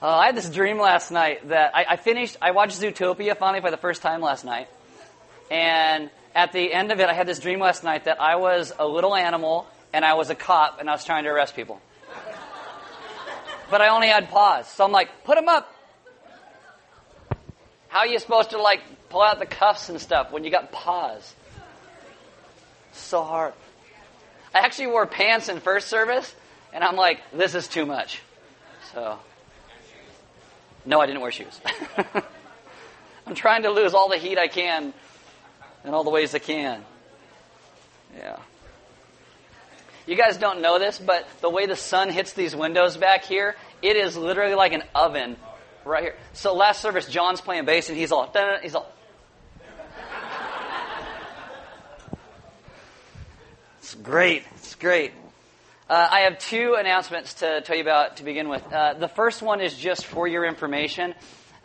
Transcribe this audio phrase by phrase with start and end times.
[0.00, 2.36] Uh, I had this dream last night that I, I finished.
[2.40, 4.68] I watched Zootopia finally for the first time last night,
[5.50, 8.72] and at the end of it, I had this dream last night that I was
[8.78, 11.80] a little animal and I was a cop and I was trying to arrest people.
[13.72, 15.74] but I only had paws, so I'm like, put them up.
[17.88, 20.70] How are you supposed to like pull out the cuffs and stuff when you got
[20.70, 21.34] paws?
[22.92, 23.52] So hard.
[24.54, 26.32] I actually wore pants in first service,
[26.72, 28.22] and I'm like, this is too much.
[28.94, 29.18] So
[30.88, 31.60] no, I didn't wear shoes.
[33.26, 34.94] I'm trying to lose all the heat I can
[35.84, 36.82] in all the ways I can.
[38.16, 38.38] Yeah.
[40.06, 43.54] You guys don't know this, but the way the sun hits these windows back here,
[43.82, 45.36] it is literally like an oven
[45.84, 46.16] right here.
[46.32, 48.90] So last service, John's playing bass, and he's all, he's all.
[53.80, 54.44] It's great.
[54.56, 55.12] It's great.
[55.88, 58.62] Uh, I have two announcements to tell you about to begin with.
[58.70, 61.14] Uh, the first one is just for your information.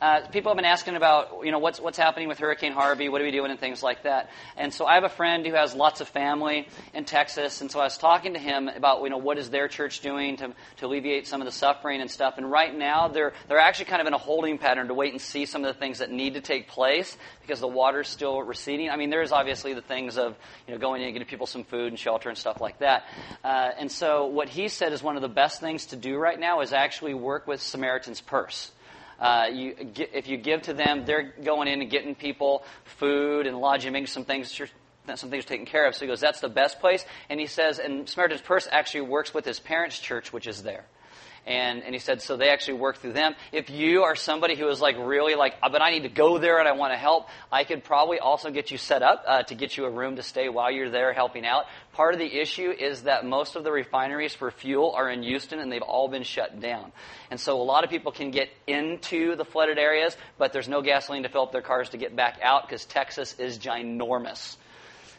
[0.03, 3.21] Uh, people have been asking about, you know, what's what's happening with Hurricane Harvey, what
[3.21, 4.29] are we doing, and things like that.
[4.57, 7.79] And so I have a friend who has lots of family in Texas, and so
[7.79, 10.87] I was talking to him about, you know, what is their church doing to, to
[10.87, 12.33] alleviate some of the suffering and stuff.
[12.37, 15.21] And right now, they're they're actually kind of in a holding pattern to wait and
[15.21, 18.89] see some of the things that need to take place because the water's still receding.
[18.89, 20.35] I mean, there's obviously the things of,
[20.67, 23.05] you know, going in and getting people some food and shelter and stuff like that.
[23.41, 26.37] Uh, and so what he said is one of the best things to do right
[26.37, 28.69] now is actually work with Samaritan's Purse.
[29.23, 29.75] Uh, you,
[30.11, 34.07] if you give to them, they're going in and getting people food and lodging, making
[34.07, 34.61] some things
[35.15, 35.95] some things taken care of.
[35.95, 37.05] So he goes, that's the best place.
[37.29, 40.85] And he says, and Samaritan's Purse actually works with his parents' church, which is there.
[41.45, 43.35] And, and he said, so they actually work through them.
[43.51, 46.59] If you are somebody who is like really like, but I need to go there
[46.59, 49.55] and I want to help, I could probably also get you set up uh, to
[49.55, 51.65] get you a room to stay while you're there helping out.
[51.91, 55.59] Part of the issue is that most of the refineries for fuel are in Houston
[55.59, 56.93] and they've all been shut down.
[57.29, 60.81] And so a lot of people can get into the flooded areas, but there's no
[60.81, 64.55] gasoline to fill up their cars to get back out because Texas is ginormous.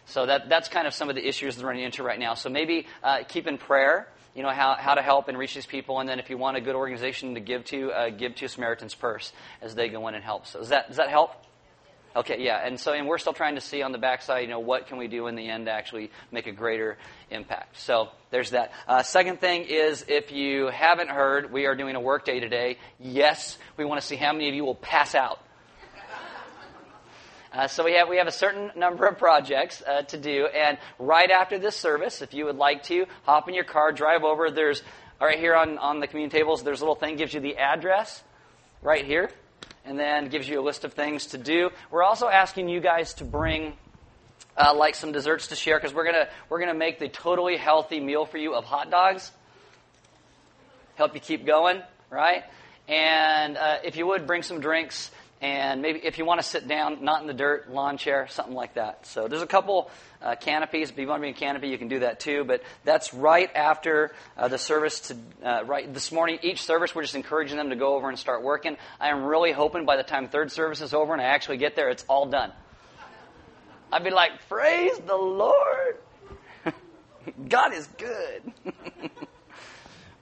[0.07, 2.35] So that, that's kind of some of the issues they're running into right now.
[2.35, 5.67] So maybe uh, keep in prayer you know, how, how to help and reach these
[5.67, 6.01] people.
[6.01, 8.95] And then if you want a good organization to give to, uh, give to Samaritan's
[8.95, 10.47] Purse as they go in and help.
[10.47, 11.31] So does that, does that help?
[12.17, 14.61] Okay, yeah, and so and we're still trying to see on the backside, you know,
[14.61, 16.97] what can we do in the end to actually make a greater
[17.29, 17.81] impact.
[17.81, 18.71] So there's that.
[18.87, 22.79] Uh, second thing is, if you haven't heard, we are doing a work day today.
[23.01, 25.41] Yes, we want to see how many of you will pass out.
[27.55, 30.77] Uh, so we have we have a certain number of projects uh, to do, and
[30.99, 34.51] right after this service, if you would like to hop in your car, drive over.
[34.51, 34.83] There's
[35.21, 36.65] right here on on the communion tables.
[36.65, 38.25] There's a little thing gives you the address
[38.83, 39.31] right here,
[39.85, 41.71] and then gives you a list of things to do.
[41.93, 43.75] We're also asking you guys to bring.
[44.57, 47.99] Uh, like some desserts to share because we're gonna we're gonna make the totally healthy
[47.99, 49.33] meal for you of hot dogs.
[50.95, 52.45] Help you keep going, right?
[52.87, 55.11] And uh, if you would bring some drinks,
[55.41, 58.55] and maybe if you want to sit down, not in the dirt, lawn chair, something
[58.55, 59.07] like that.
[59.07, 59.91] So there's a couple
[60.23, 60.91] uh, canopies.
[60.91, 62.45] If you want to be in a canopy, you can do that too.
[62.45, 65.01] But that's right after uh, the service.
[65.01, 68.19] To uh, right this morning, each service, we're just encouraging them to go over and
[68.19, 68.77] start working.
[68.99, 71.77] I am really hoping by the time third service is over and I actually get
[71.77, 72.53] there, it's all done.
[73.93, 75.99] I'd be like, praise the Lord.
[77.49, 78.53] God is good.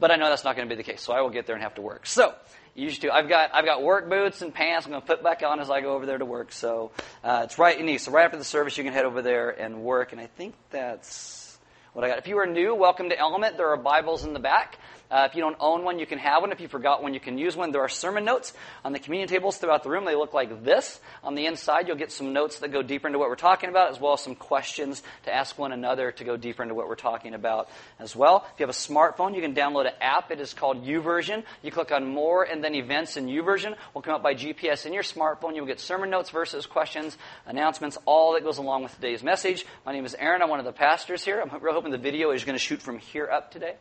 [0.00, 1.54] but I know that's not going to be the case, so I will get there
[1.54, 2.06] and have to work.
[2.06, 2.34] So
[2.74, 3.12] used to.
[3.12, 4.86] I've got I've got work boots and pants.
[4.86, 6.52] I'm going to put back on as I go over there to work.
[6.52, 8.06] So uh, it's right in east.
[8.06, 10.12] So right after the service, you can head over there and work.
[10.12, 11.58] And I think that's
[11.92, 12.18] what I got.
[12.18, 13.56] If you are new, welcome to Element.
[13.56, 14.78] There are Bibles in the back.
[15.12, 16.52] Uh, if you don't own one, you can have one.
[16.52, 17.70] If you forgot one, you can use one.
[17.70, 20.06] There are sermon notes on the communion tables throughout the room.
[20.06, 21.00] They look like this.
[21.22, 23.90] On the inside, you'll get some notes that go deeper into what we're talking about,
[23.90, 26.94] as well as some questions to ask one another to go deeper into what we're
[26.94, 27.68] talking about
[27.98, 28.46] as well.
[28.54, 30.30] If you have a smartphone, you can download an app.
[30.30, 31.44] It is called YouVersion.
[31.60, 33.76] You click on More and then Events in YouVersion.
[33.92, 35.54] Will come up by GPS in your smartphone.
[35.54, 39.66] You'll get sermon notes, verses, questions, announcements, all that goes along with today's message.
[39.84, 40.40] My name is Aaron.
[40.40, 41.38] I'm one of the pastors here.
[41.42, 43.74] I'm really hoping the video is going to shoot from here up today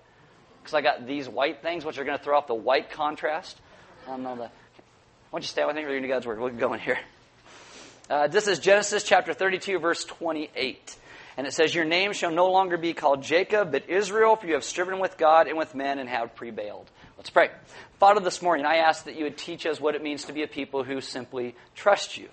[0.62, 3.60] because I got these white things, which are going to throw off the white contrast.
[4.06, 4.44] I don't know the.
[4.44, 4.50] Why
[5.32, 6.40] don't you stand with me reading God's word?
[6.40, 7.00] We'll go in here.
[8.10, 10.98] Uh, this is Genesis chapter 32, verse 28.
[11.38, 14.56] And it says, Your name shall no longer be called Jacob, but Israel, for you
[14.56, 16.90] have striven with God and with men and have prevailed.
[17.16, 17.50] Let's pray.
[18.00, 20.44] Father, this morning I ask that you would teach us what it means to be
[20.44, 22.28] a people who simply trust you,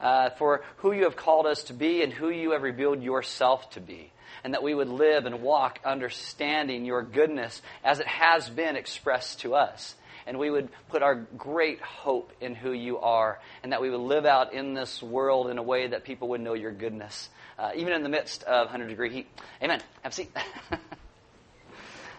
[0.00, 3.68] uh, for who you have called us to be and who you have revealed yourself
[3.70, 4.10] to be
[4.44, 9.40] and that we would live and walk understanding your goodness as it has been expressed
[9.40, 9.94] to us.
[10.26, 14.00] And we would put our great hope in who you are, and that we would
[14.00, 17.70] live out in this world in a way that people would know your goodness, uh,
[17.74, 19.26] even in the midst of 100 degree heat.
[19.62, 19.80] Amen.
[20.02, 20.30] Have a seat.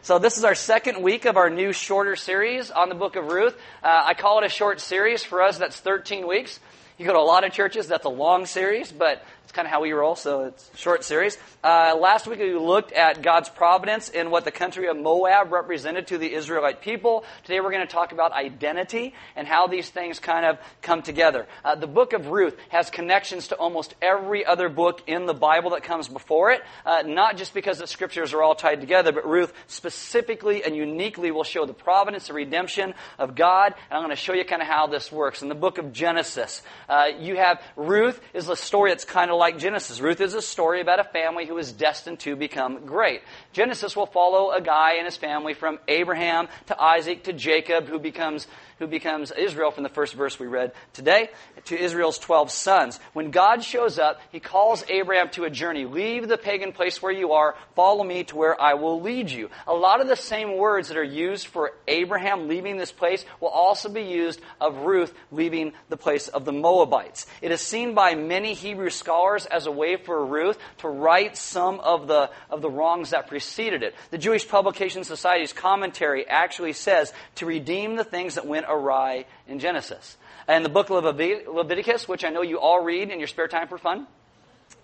[0.01, 3.25] So this is our second week of our new shorter series on the book of
[3.25, 3.53] Ruth.
[3.83, 5.25] Uh, I call it a short series.
[5.25, 6.57] For us, that's 13 weeks.
[6.97, 9.21] You go to a lot of churches, that's a long series, but
[9.59, 11.37] kind of how we roll, so it's a short series.
[11.61, 16.07] Uh, last week we looked at God's providence in what the country of Moab represented
[16.07, 17.25] to the Israelite people.
[17.43, 21.45] Today we're going to talk about identity and how these things kind of come together.
[21.65, 25.71] Uh, the book of Ruth has connections to almost every other book in the Bible
[25.71, 29.27] that comes before it, uh, not just because the scriptures are all tied together, but
[29.27, 33.73] Ruth specifically and uniquely will show the providence and redemption of God.
[33.89, 35.41] And I'm going to show you kind of how this works.
[35.41, 39.37] In the book of Genesis, uh, you have Ruth is a story that's kind of
[39.37, 39.99] like Genesis.
[39.99, 43.21] Ruth is a story about a family who is destined to become great.
[43.53, 47.99] Genesis will follow a guy and his family from Abraham to Isaac to Jacob who
[47.99, 48.47] becomes
[48.79, 51.29] who becomes Israel from the first verse we read today,
[51.65, 52.99] to Israel's 12 sons.
[53.13, 55.85] When God shows up, he calls Abraham to a journey.
[55.85, 59.49] Leave the pagan place where you are, follow me to where I will lead you.
[59.67, 63.49] A lot of the same words that are used for Abraham leaving this place will
[63.49, 67.27] also be used of Ruth leaving the place of the Moabites.
[67.41, 71.79] It is seen by many Hebrew scholars as a way for Ruth to right some
[71.79, 73.95] of the, of the wrongs that preceded it.
[74.11, 79.59] The Jewish Publication Society's commentary actually says to redeem the things that went awry in
[79.59, 80.17] Genesis.
[80.47, 83.67] And the book of Leviticus, which I know you all read in your spare time
[83.67, 84.07] for fun,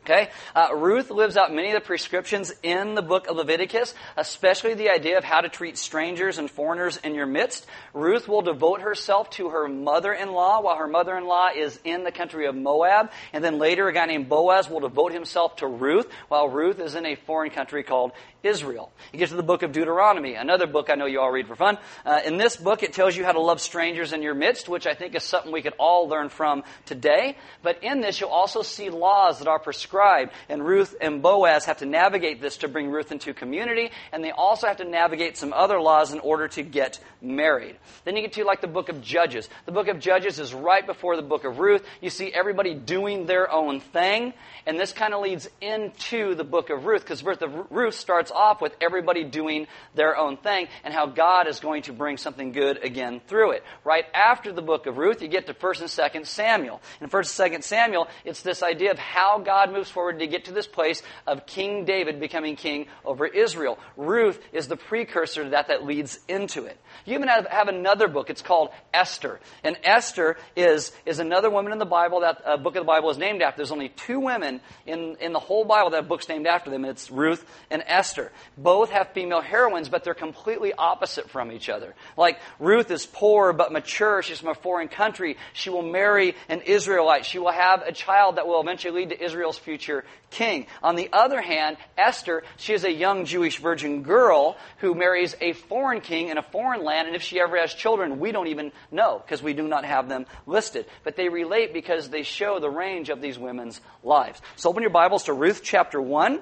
[0.06, 0.30] Okay?
[0.56, 4.92] Uh, Ruth lives out many of the prescriptions in the book of Leviticus, especially the
[4.92, 7.66] idea of how to treat strangers and foreigners in your midst.
[7.92, 12.56] Ruth will devote herself to her mother-in-law while her mother-in-law is in the country of
[12.56, 13.10] Moab.
[13.34, 16.94] And then later, a guy named Boaz will devote himself to Ruth while Ruth is
[16.94, 18.12] in a foreign country called
[18.46, 18.92] Israel.
[19.12, 21.56] You get to the book of Deuteronomy, another book I know you all read for
[21.56, 21.78] fun.
[22.06, 24.86] Uh, in this book, it tells you how to love strangers in your midst, which
[24.88, 27.38] I think is something we could all learn from today.
[27.64, 31.78] But in this, you'll also see laws that are prescribed, and Ruth and Boaz have
[31.78, 35.52] to navigate this to bring Ruth into community, and they also have to navigate some
[35.52, 37.76] other laws in order to get married.
[38.04, 39.50] Then you get to like the book of Judges.
[39.66, 41.84] The book of Judges is right before the book of Ruth.
[42.02, 44.34] You see everybody doing their own thing,
[44.66, 48.76] and this kind of leads into the book of Ruth, because Ruth starts off with
[48.82, 53.22] everybody doing their own thing and how God is going to bring something good again
[53.28, 53.64] through it.
[53.84, 56.82] Right after the book of Ruth, you get to 1st and 2nd Samuel.
[57.02, 60.46] In 1st and 2nd Samuel, it's this idea of how God moves forward to get
[60.46, 63.80] to this place of King David becoming king over Israel.
[63.98, 66.78] Ruth is the precursor to that that leads into it.
[67.06, 68.30] You even have, have another book.
[68.30, 69.40] It's called Esther.
[69.64, 73.10] And Esther is, is another woman in the Bible that a book of the Bible
[73.10, 73.58] is named after.
[73.58, 76.86] There's only two women in, in the whole Bible that book's named after them.
[76.86, 78.25] It's Ruth and Esther.
[78.58, 81.94] Both have female heroines, but they're completely opposite from each other.
[82.18, 84.22] Like Ruth is poor but mature.
[84.22, 85.38] She's from a foreign country.
[85.54, 87.26] She will marry an Israelite.
[87.26, 90.68] She will have a child that will eventually lead to Israel's future king.
[90.84, 95.54] On the other hand, Esther, she is a young Jewish virgin girl who marries a
[95.54, 98.72] foreign king in a foreign land, and if she ever has children, we don't even
[98.92, 100.86] know because we do not have them listed.
[101.04, 104.42] But they relate because they show the range of these women's lives.
[104.56, 106.40] So open your Bibles to Ruth chapter 1.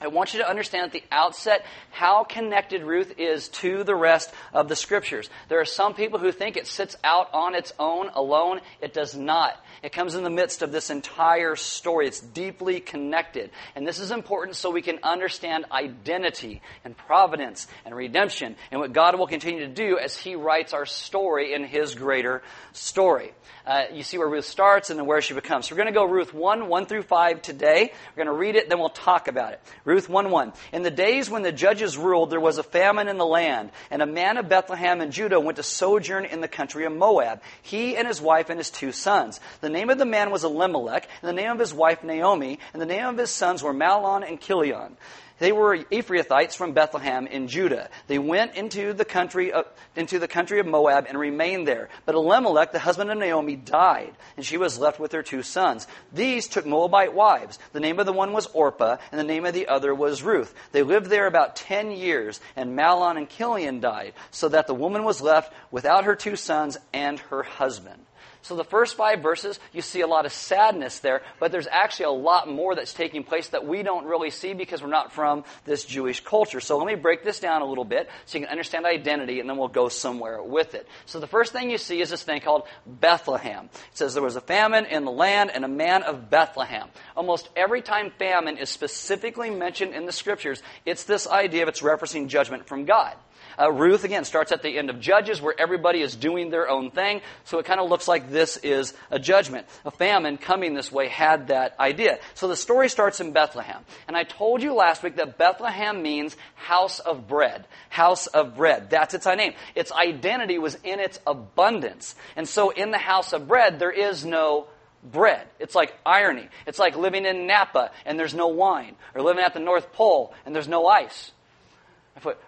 [0.00, 4.32] I want you to understand at the outset how connected Ruth is to the rest
[4.52, 5.30] of the scriptures.
[5.48, 8.60] There are some people who think it sits out on its own, alone.
[8.80, 9.52] It does not.
[9.82, 12.06] It comes in the midst of this entire story.
[12.06, 13.50] It's deeply connected.
[13.76, 18.92] And this is important so we can understand identity and providence and redemption and what
[18.92, 22.42] God will continue to do as He writes our story in His greater
[22.72, 23.32] story.
[23.64, 25.68] Uh, you see where Ruth starts and then where she becomes.
[25.68, 27.92] So we're going to go Ruth 1, 1 through 5 today.
[28.10, 29.60] We're going to read it, then we'll talk about it.
[29.92, 30.54] Ruth 1, 1.
[30.72, 34.00] In the days when the judges ruled, there was a famine in the land, and
[34.00, 37.94] a man of Bethlehem in Judah went to sojourn in the country of Moab, he
[37.94, 39.38] and his wife and his two sons.
[39.60, 42.80] The name of the man was Elimelech, and the name of his wife Naomi, and
[42.80, 44.96] the name of his sons were Mahlon and Chilion.
[45.42, 47.90] They were Ephrathites from Bethlehem in Judah.
[48.06, 51.88] They went into the country of, into the country of Moab and remained there.
[52.06, 55.88] But Elimelech, the husband of Naomi, died, and she was left with her two sons.
[56.12, 57.58] These took Moabite wives.
[57.72, 60.54] The name of the one was Orpah, and the name of the other was Ruth.
[60.70, 65.02] They lived there about ten years, and Mahlon and Chilion died, so that the woman
[65.02, 68.06] was left without her two sons and her husband.
[68.42, 72.06] So the first five verses, you see a lot of sadness there, but there's actually
[72.06, 75.44] a lot more that's taking place that we don't really see because we're not from
[75.64, 76.60] this Jewish culture.
[76.60, 79.48] So let me break this down a little bit so you can understand identity and
[79.48, 80.88] then we'll go somewhere with it.
[81.06, 83.66] So the first thing you see is this thing called Bethlehem.
[83.66, 86.88] It says there was a famine in the land and a man of Bethlehem.
[87.16, 91.80] Almost every time famine is specifically mentioned in the scriptures, it's this idea of it's
[91.80, 93.14] referencing judgment from God.
[93.58, 96.90] Uh, Ruth, again, starts at the end of Judges where everybody is doing their own
[96.90, 97.20] thing.
[97.44, 99.66] So it kind of looks like this is a judgment.
[99.84, 102.18] A famine coming this way had that idea.
[102.34, 103.84] So the story starts in Bethlehem.
[104.06, 107.66] And I told you last week that Bethlehem means house of bread.
[107.88, 108.90] House of bread.
[108.90, 109.54] That's its name.
[109.74, 112.14] Its identity was in its abundance.
[112.36, 114.66] And so in the house of bread, there is no
[115.02, 115.46] bread.
[115.58, 116.48] It's like irony.
[116.66, 120.34] It's like living in Napa and there's no wine, or living at the North Pole
[120.46, 121.32] and there's no ice,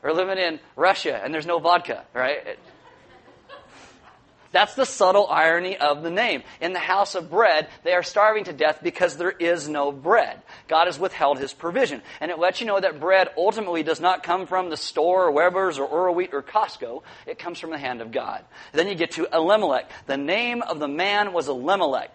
[0.02, 2.58] or living in Russia and there's no vodka, right?
[4.54, 6.44] That's the subtle irony of the name.
[6.60, 10.40] In the house of bread, they are starving to death because there is no bread.
[10.68, 12.02] God has withheld his provision.
[12.20, 15.32] And it lets you know that bread ultimately does not come from the store or
[15.32, 17.02] Weber's or Oroweat or Costco.
[17.26, 18.44] It comes from the hand of God.
[18.70, 19.90] Then you get to Elimelech.
[20.06, 22.12] The name of the man was Elimelech.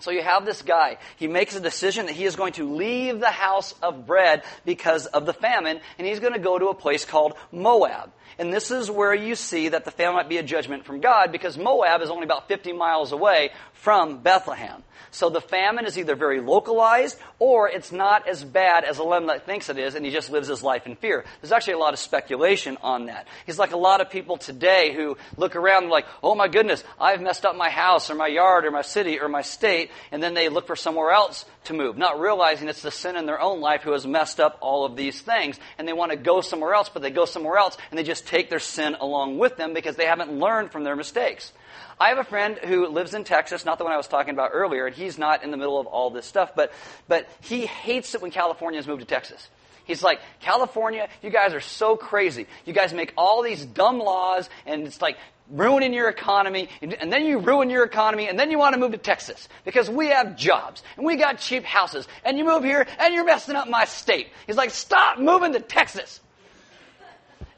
[0.00, 0.98] So you have this guy.
[1.16, 5.06] He makes a decision that he is going to leave the house of bread because
[5.06, 8.10] of the famine, and he's going to go to a place called Moab.
[8.38, 11.32] And this is where you see that the famine might be a judgment from God
[11.32, 14.82] because Moab is only about 50 miles away from Bethlehem.
[15.12, 19.68] So the famine is either very localized or it's not as bad as Elimelech thinks
[19.68, 21.24] it is and he just lives his life in fear.
[21.40, 23.26] There's actually a lot of speculation on that.
[23.44, 26.84] He's like a lot of people today who look around and like, oh my goodness,
[27.00, 30.22] I've messed up my house or my yard or my city or my state, and
[30.22, 33.40] then they look for somewhere else to move, not realizing it's the sin in their
[33.40, 35.58] own life who has messed up all of these things.
[35.78, 38.26] And they want to go somewhere else, but they go somewhere else and they just
[38.26, 41.52] take their sin along with them because they haven't learned from their mistakes.
[41.98, 44.50] I have a friend who lives in Texas, not the one I was talking about
[44.54, 46.72] earlier, and he's not in the middle of all this stuff, but,
[47.08, 49.48] but he hates it when Californians move to Texas.
[49.84, 52.46] He's like, California, you guys are so crazy.
[52.64, 55.16] You guys make all these dumb laws, and it's like
[55.50, 58.92] ruining your economy, and then you ruin your economy, and then you want to move
[58.92, 62.86] to Texas because we have jobs, and we got cheap houses, and you move here,
[62.98, 64.28] and you're messing up my state.
[64.46, 66.20] He's like, stop moving to Texas.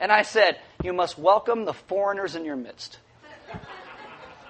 [0.00, 2.98] And I said, you must welcome the foreigners in your midst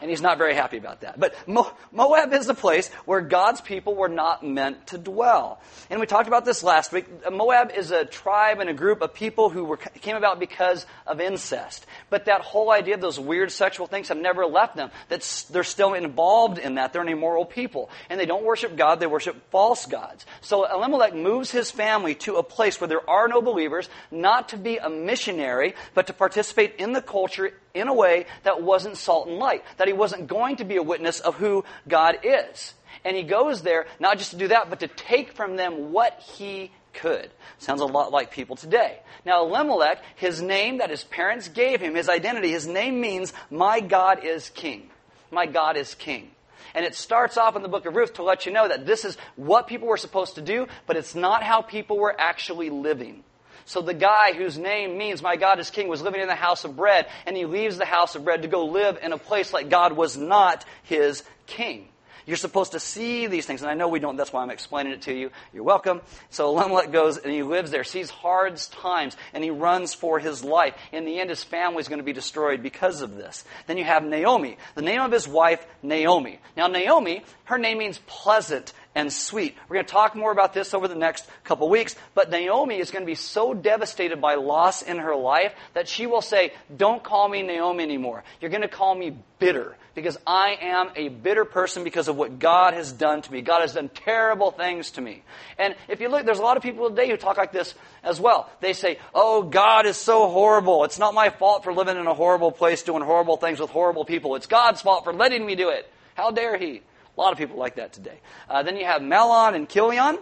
[0.03, 1.19] and he's not very happy about that.
[1.19, 5.61] But Moab is a place where God's people were not meant to dwell.
[5.91, 7.07] And we talked about this last week.
[7.31, 11.21] Moab is a tribe and a group of people who were, came about because of
[11.21, 11.87] incest.
[12.11, 14.91] But that whole idea of those weird sexual things have never left them.
[15.09, 16.93] That they're still involved in that.
[16.93, 17.89] They're an immoral people.
[18.11, 20.27] And they don't worship God, they worship false gods.
[20.41, 24.57] So Elimelech moves his family to a place where there are no believers, not to
[24.57, 29.29] be a missionary, but to participate in the culture in a way that wasn't salt
[29.29, 32.75] and light, that he wasn't going to be a witness of who God is.
[33.05, 36.21] And he goes there not just to do that, but to take from them what
[36.21, 37.31] he could.
[37.59, 38.99] Sounds a lot like people today.
[39.25, 43.81] Now, Elimelech, his name that his parents gave him, his identity, his name means, My
[43.81, 44.91] God is King.
[45.31, 46.31] My God is King.
[46.75, 49.05] And it starts off in the book of Ruth to let you know that this
[49.05, 53.25] is what people were supposed to do, but it's not how people were actually living.
[53.65, 56.65] So the guy whose name means my God is king was living in the house
[56.65, 59.53] of bread, and he leaves the house of bread to go live in a place
[59.53, 61.89] like God was not his king.
[62.27, 64.93] You're supposed to see these things, and I know we don't, that's why I'm explaining
[64.93, 65.31] it to you.
[65.53, 66.01] You're welcome.
[66.31, 70.45] So Elimelech goes and he lives there, sees hard times, and he runs for his
[70.45, 70.75] life.
[70.93, 73.45] In the end, his family is going to be destroyed because of this.
[73.67, 74.57] Then you have Naomi.
[74.77, 76.39] The name of his wife, Naomi.
[76.57, 79.57] Now, Naomi, her name means pleasant and sweet.
[79.69, 82.91] We're going to talk more about this over the next couple weeks, but Naomi is
[82.91, 87.03] going to be so devastated by loss in her life that she will say, Don't
[87.03, 88.25] call me Naomi anymore.
[88.41, 92.39] You're going to call me bitter because I am a bitter person because of what
[92.39, 93.43] God has done to me.
[93.43, 95.23] God has done terrible things to me.
[95.59, 98.21] And if you look, there's a lot of people today who talk like this as
[98.21, 98.51] well.
[98.61, 100.85] They say, Oh, God is so horrible.
[100.85, 104.05] It's not my fault for living in a horrible place doing horrible things with horrible
[104.05, 104.37] people.
[104.37, 105.91] It's God's fault for letting me do it.
[106.15, 106.83] How dare He?
[107.17, 108.21] A lot of people like that today.
[108.49, 110.19] Uh, then you have Mahlon and Chilion.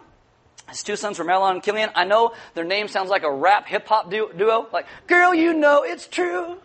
[0.69, 1.91] His two sons were Mahlon and Chilion.
[1.95, 4.69] I know their name sounds like a rap hip hop du- duo.
[4.73, 6.59] Like, girl, you know it's true.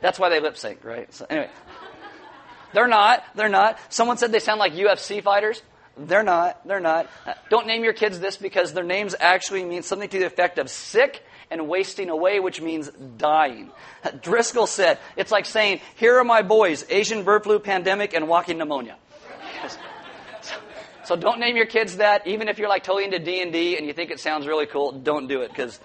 [0.00, 1.12] That's why they lip sync, right?
[1.12, 1.50] So anyway,
[2.72, 3.24] they're not.
[3.34, 3.78] They're not.
[3.90, 5.62] Someone said they sound like UFC fighters.
[5.96, 6.66] They're not.
[6.66, 7.08] They're not.
[7.26, 10.58] Uh, don't name your kids this because their names actually mean something to the effect
[10.58, 13.70] of sick and wasting away, which means dying.
[14.22, 18.58] Driscoll said, it's like saying, here are my boys, Asian bird flu pandemic and walking
[18.58, 18.96] pneumonia.
[21.04, 23.92] So, don't name your kids that, even if you're like totally into D&D and you
[23.92, 25.80] think it sounds really cool, don't do it because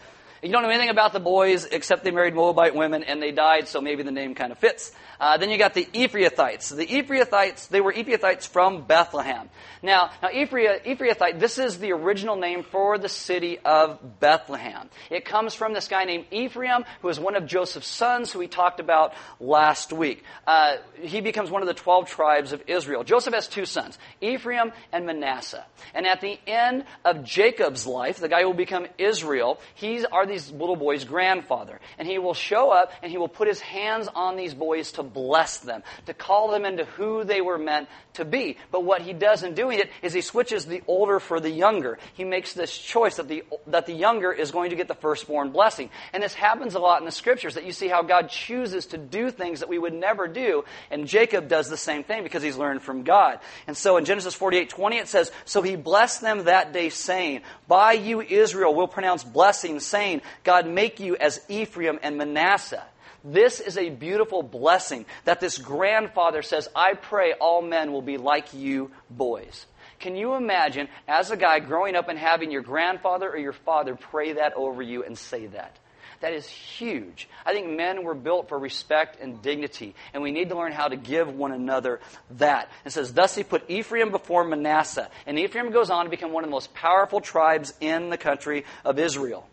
[0.46, 3.68] You don't know anything about the boys except they married Moabite women and they died,
[3.68, 4.92] so maybe the name kind of fits.
[5.20, 6.76] Uh, then you got the Ephrathites.
[6.76, 9.50] The Ephrathites, they were Ephrathites from Bethlehem.
[9.82, 14.90] Now, now Ephrathite, this is the original name for the city of Bethlehem.
[15.10, 18.48] It comes from this guy named Ephraim, who is one of Joseph's sons, who we
[18.48, 20.24] talked about last week.
[20.48, 23.04] Uh, he becomes one of the 12 tribes of Israel.
[23.04, 25.66] Joseph has two sons, Ephraim and Manasseh.
[25.94, 30.26] And at the end of Jacob's life, the guy who will become Israel, he are
[30.26, 31.80] these little boys' grandfather.
[31.98, 35.04] And he will show up and he will put his hands on these boys to
[35.14, 38.58] bless them, to call them into who they were meant to be.
[38.72, 41.98] But what he does in doing it is he switches the older for the younger.
[42.14, 45.52] He makes this choice that the, that the younger is going to get the firstborn
[45.52, 45.90] blessing.
[46.14, 48.98] And this happens a lot in the scriptures that you see how God chooses to
[48.98, 50.66] do things that we would never do.
[50.92, 53.40] And Jacob does the same thing because he's learned from God.
[53.68, 57.42] And so in Genesis 48 20, it says, So he blessed them that day, saying,
[57.68, 62.84] By you, Israel, will pronounce blessing, saying, God make you as Ephraim and Manasseh.
[63.26, 68.18] This is a beautiful blessing that this grandfather says, I pray all men will be
[68.18, 69.66] like you boys.
[70.00, 73.96] Can you imagine, as a guy growing up and having your grandfather or your father
[73.96, 75.76] pray that over you and say that?
[76.22, 77.28] That is huge.
[77.46, 80.88] I think men were built for respect and dignity, and we need to learn how
[80.88, 82.00] to give one another
[82.38, 82.70] that.
[82.86, 85.10] It says, Thus he put Ephraim before Manasseh.
[85.26, 88.66] And Ephraim goes on to become one of the most powerful tribes in the country
[88.84, 89.48] of Israel.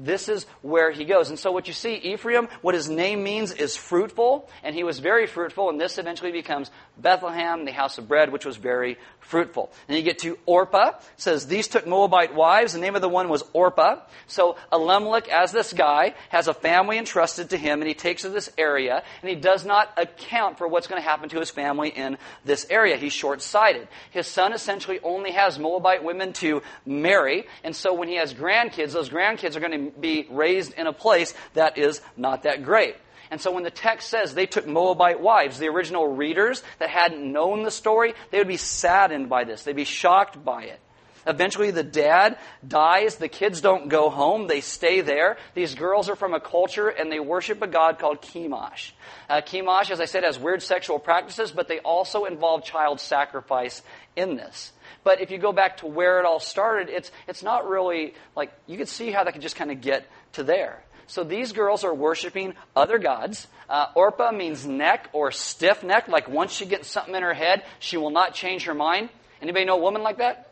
[0.00, 1.28] This is where he goes.
[1.28, 5.00] And so what you see, Ephraim, what his name means is fruitful, and he was
[5.00, 9.72] very fruitful, and this eventually becomes Bethlehem, the house of bread, which was very fruitful.
[9.88, 10.90] And you get to Orpah.
[10.90, 12.72] It says, These took Moabite wives.
[12.72, 14.00] The name of the one was Orpah.
[14.28, 18.28] So Elimelech, as this guy, has a family entrusted to him, and he takes to
[18.28, 21.88] this area, and he does not account for what's going to happen to his family
[21.88, 22.96] in this area.
[22.96, 23.88] He's short sighted.
[24.10, 28.92] His son essentially only has Moabite women to marry, and so when he has grandkids,
[28.92, 32.96] those grandkids are going to be raised in a place that is not that great.
[33.30, 37.30] And so when the text says they took Moabite wives, the original readers that hadn't
[37.30, 39.62] known the story, they would be saddened by this.
[39.62, 40.80] They'd be shocked by it.
[41.26, 43.16] Eventually, the dad dies.
[43.16, 44.46] The kids don't go home.
[44.46, 45.36] They stay there.
[45.54, 48.92] These girls are from a culture and they worship a god called Chemosh.
[49.28, 53.82] Uh, Chemosh, as I said, has weird sexual practices, but they also involve child sacrifice
[54.16, 54.72] in this.
[55.04, 58.52] But if you go back to where it all started, it's, it's not really like
[58.66, 60.82] you can see how that could just kind of get to there.
[61.06, 63.46] So these girls are worshiping other gods.
[63.68, 63.86] Uh,
[64.32, 68.10] means neck or stiff neck, like once she gets something in her head, she will
[68.10, 69.08] not change her mind.
[69.40, 70.50] Anybody know a woman like that?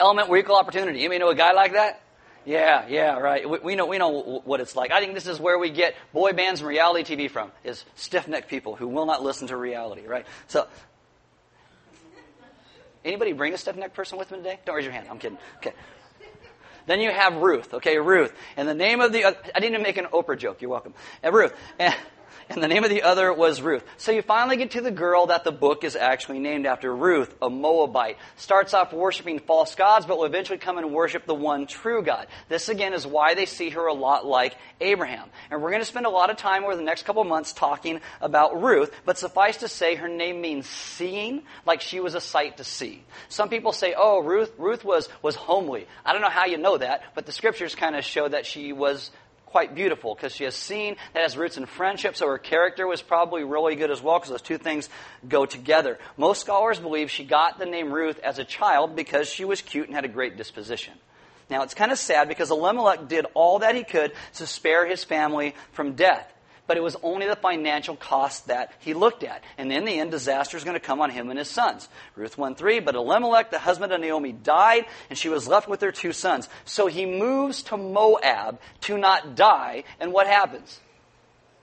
[0.00, 1.00] Element where equal opportunity.
[1.00, 2.02] Anybody know a guy like that?
[2.44, 3.48] Yeah, yeah, right.
[3.48, 4.90] We, we, know we know what it's like.
[4.90, 8.26] I think this is where we get boy bands and reality TV from is stiff
[8.26, 10.26] necked people who will not listen to reality, right?
[10.48, 10.66] So,
[13.04, 14.58] anybody bring a stiff necked person with them today?
[14.64, 15.06] Don't raise your hand.
[15.10, 15.38] I'm kidding.
[15.58, 15.72] Okay.
[16.86, 17.74] Then you have Ruth.
[17.74, 18.32] Okay, Ruth.
[18.56, 20.60] And the name of the, I didn't even make an Oprah joke.
[20.60, 20.94] You're welcome.
[21.22, 21.54] And Ruth.
[21.78, 21.94] And,
[22.54, 23.84] and the name of the other was Ruth.
[23.96, 27.34] So you finally get to the girl that the book is actually named after, Ruth,
[27.40, 28.18] a Moabite.
[28.36, 32.26] Starts off worshiping false gods, but will eventually come and worship the one true God.
[32.48, 35.28] This again is why they see her a lot like Abraham.
[35.50, 38.00] And we're going to spend a lot of time over the next couple months talking
[38.20, 42.58] about Ruth, but suffice to say her name means seeing, like she was a sight
[42.58, 43.04] to see.
[43.28, 45.86] Some people say, oh, Ruth, Ruth was, was homely.
[46.04, 48.72] I don't know how you know that, but the scriptures kind of show that she
[48.72, 49.10] was
[49.52, 53.02] quite beautiful because she has seen that has roots in friendship, so her character was
[53.02, 54.88] probably really good as well because those two things
[55.28, 55.98] go together.
[56.16, 59.86] Most scholars believe she got the name Ruth as a child because she was cute
[59.86, 60.94] and had a great disposition.
[61.50, 65.04] Now, it's kind of sad because Elimelech did all that he could to spare his
[65.04, 66.31] family from death
[66.72, 69.44] but it was only the financial cost that he looked at.
[69.58, 71.86] And in the end, disaster is going to come on him and his sons.
[72.16, 75.82] Ruth 1 3, but Elimelech, the husband of Naomi, died, and she was left with
[75.82, 76.48] her two sons.
[76.64, 80.80] So he moves to Moab to not die, and what happens?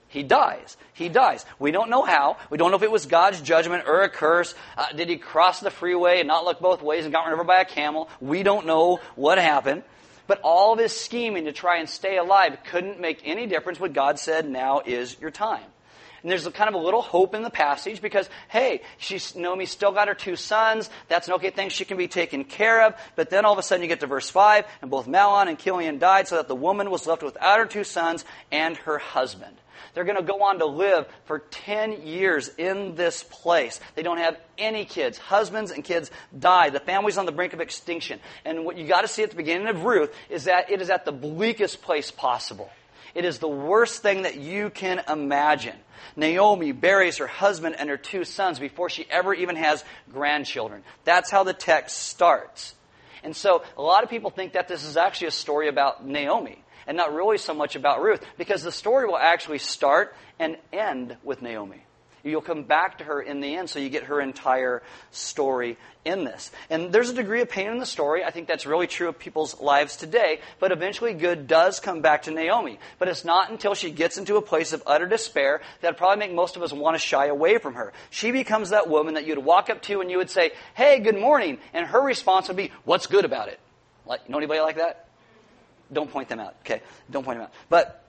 [0.06, 0.76] He dies.
[0.92, 1.44] He dies.
[1.58, 2.36] We don't know how.
[2.48, 4.54] We don't know if it was God's judgment or a curse.
[4.78, 7.42] Uh, did he cross the freeway and not look both ways and got run over
[7.42, 8.08] by a camel?
[8.20, 9.82] We don't know what happened.
[10.30, 13.92] But all of his scheming to try and stay alive couldn't make any difference what
[13.92, 15.64] God said, now is your time.
[16.22, 19.90] And there's kind of a little hope in the passage because, hey, she's, Naomi still
[19.90, 20.88] got her two sons.
[21.08, 21.68] That's an okay thing.
[21.68, 22.94] She can be taken care of.
[23.16, 25.58] But then all of a sudden you get to verse 5, and both Mahlon and
[25.58, 29.56] Chilion died so that the woman was left without her two sons and her husband.
[29.94, 33.80] They're going to go on to live for 10 years in this place.
[33.94, 35.18] They don't have any kids.
[35.18, 36.70] Husbands and kids die.
[36.70, 38.20] The family's on the brink of extinction.
[38.44, 40.90] And what you got to see at the beginning of Ruth is that it is
[40.90, 42.70] at the bleakest place possible.
[43.14, 45.76] It is the worst thing that you can imagine.
[46.16, 50.82] Naomi buries her husband and her two sons before she ever even has grandchildren.
[51.04, 52.74] That's how the text starts.
[53.22, 56.62] And so a lot of people think that this is actually a story about Naomi
[56.90, 61.16] and not really so much about Ruth because the story will actually start and end
[61.22, 61.84] with Naomi.
[62.24, 66.24] You'll come back to her in the end, so you get her entire story in
[66.24, 66.50] this.
[66.68, 68.24] And there's a degree of pain in the story.
[68.24, 70.40] I think that's really true of people's lives today.
[70.58, 72.80] But eventually, good does come back to Naomi.
[72.98, 76.34] But it's not until she gets into a place of utter despair that probably make
[76.34, 77.92] most of us want to shy away from her.
[78.10, 81.16] She becomes that woman that you'd walk up to and you would say, "Hey, good
[81.16, 83.60] morning," and her response would be, "What's good about it?"
[84.06, 85.06] Like, know anybody like that?
[85.92, 86.56] Don't point them out.
[86.60, 87.54] Okay, don't point them out.
[87.68, 88.04] But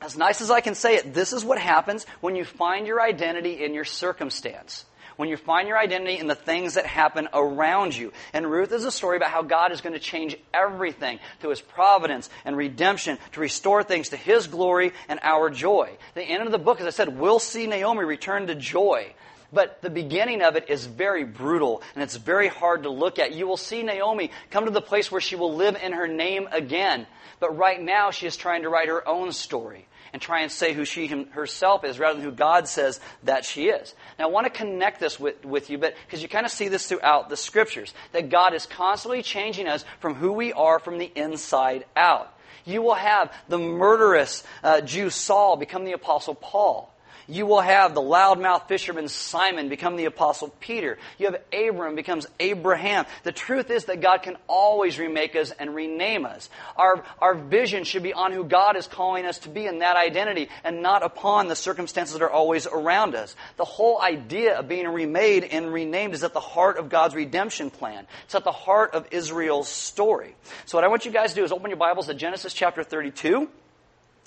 [0.00, 3.00] as nice as I can say it, this is what happens when you find your
[3.00, 4.84] identity in your circumstance.
[5.16, 8.12] When you find your identity in the things that happen around you.
[8.34, 11.62] And Ruth is a story about how God is going to change everything through His
[11.62, 15.96] providence and redemption to restore things to His glory and our joy.
[16.14, 19.14] The end of the book, as I said, we'll see Naomi return to joy.
[19.56, 23.32] But the beginning of it is very brutal and it's very hard to look at.
[23.32, 26.46] You will see Naomi come to the place where she will live in her name
[26.52, 27.06] again.
[27.40, 30.74] But right now, she is trying to write her own story and try and say
[30.74, 33.94] who she herself is rather than who God says that she is.
[34.18, 36.68] Now, I want to connect this with, with you, but because you kind of see
[36.68, 40.98] this throughout the scriptures, that God is constantly changing us from who we are from
[40.98, 42.30] the inside out.
[42.66, 46.92] You will have the murderous uh, Jew Saul become the Apostle Paul.
[47.28, 50.98] You will have the loudmouth fisherman Simon become the apostle Peter.
[51.18, 53.04] You have Abram becomes Abraham.
[53.24, 56.48] The truth is that God can always remake us and rename us.
[56.76, 59.96] Our, our vision should be on who God is calling us to be in that
[59.96, 63.34] identity and not upon the circumstances that are always around us.
[63.56, 67.70] The whole idea of being remade and renamed is at the heart of God's redemption
[67.70, 68.06] plan.
[68.24, 70.34] It's at the heart of Israel's story.
[70.66, 72.84] So what I want you guys to do is open your Bibles to Genesis chapter
[72.84, 73.48] 32.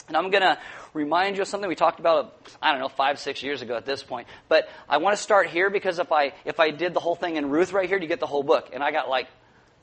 [0.10, 0.58] And I'm going to
[0.94, 3.86] remind you of something we talked about, I don't know, five, six years ago at
[3.86, 4.28] this point.
[4.48, 7.36] But I want to start here because if I, if I did the whole thing
[7.36, 8.70] in Ruth right here, you get the whole book.
[8.74, 9.28] And I got like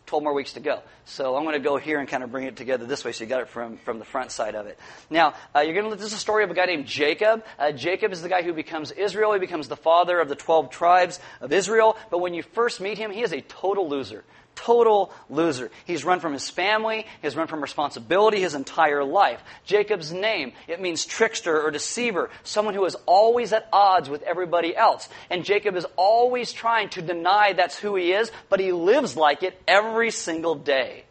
[0.07, 0.81] 12 more weeks to go.
[1.05, 3.25] So I'm going to go here and kind of bring it together this way so
[3.25, 4.79] you got it from, from the front side of it.
[5.11, 7.45] Now, uh, you're going to, this is a story of a guy named Jacob.
[7.59, 9.33] Uh, Jacob is the guy who becomes Israel.
[9.33, 11.97] He becomes the father of the 12 tribes of Israel.
[12.11, 14.25] But when you first meet him, he is a total loser
[14.57, 15.71] total loser.
[15.85, 19.41] He's run from his family, he's run from responsibility his entire life.
[19.65, 24.77] Jacob's name, it means trickster or deceiver, someone who is always at odds with everybody
[24.77, 25.09] else.
[25.31, 29.45] And Jacob is always trying to deny that's who he is, but he lives like
[29.45, 31.06] it every single day.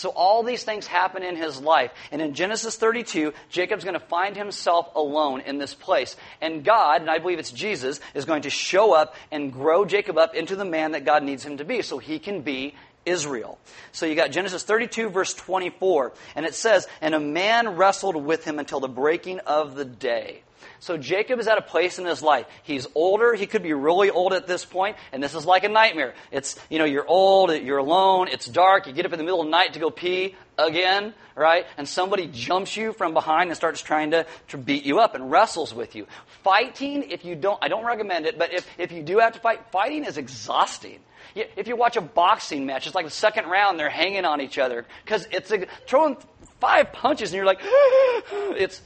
[0.00, 1.90] So all these things happen in his life.
[2.10, 6.16] And in Genesis 32, Jacob's going to find himself alone in this place.
[6.40, 10.16] And God, and I believe it's Jesus, is going to show up and grow Jacob
[10.16, 13.58] up into the man that God needs him to be so he can be Israel.
[13.92, 18.44] So you got Genesis 32 verse 24, and it says, And a man wrestled with
[18.44, 20.42] him until the breaking of the day.
[20.80, 22.46] So Jacob is at a place in his life.
[22.62, 23.34] He's older.
[23.34, 26.14] He could be really old at this point, and this is like a nightmare.
[26.32, 29.40] It's, you know, you're old, you're alone, it's dark, you get up in the middle
[29.40, 31.66] of the night to go pee again, right?
[31.76, 35.30] And somebody jumps you from behind and starts trying to, to beat you up and
[35.30, 36.06] wrestles with you.
[36.42, 39.38] Fighting, if you don't, I don't recommend it, but if, if you do have to
[39.38, 41.00] fight, fighting is exhausting.
[41.34, 44.58] If you watch a boxing match, it's like the second round, they're hanging on each
[44.58, 46.16] other because it's a, throwing
[46.58, 48.80] five punches and you're like, it's,